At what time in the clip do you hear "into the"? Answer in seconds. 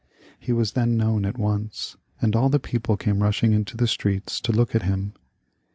3.53-3.85